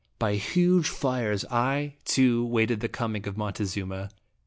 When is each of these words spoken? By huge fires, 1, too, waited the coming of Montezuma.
By 0.17 0.33
huge 0.33 0.89
fires, 0.89 1.45
1, 1.51 1.93
too, 2.05 2.43
waited 2.43 2.79
the 2.79 2.89
coming 2.89 3.27
of 3.27 3.37
Montezuma. 3.37 4.09